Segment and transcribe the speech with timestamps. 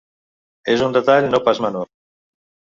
[0.77, 1.89] És un detall no pas menor.